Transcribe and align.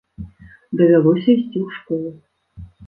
Давялося 0.79 1.31
ісці 1.37 1.57
ў 1.65 1.67
школу. 1.79 2.11